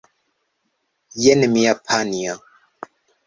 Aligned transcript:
Jen 1.25 1.45
mia 1.53 1.73
panjo! 1.85 2.35